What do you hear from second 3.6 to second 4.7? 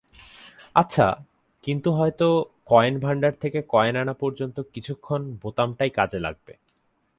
coin আনা পর্যন্ত